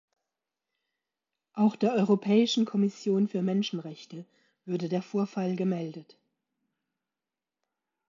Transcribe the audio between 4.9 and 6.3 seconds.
Vorfall gemeldet.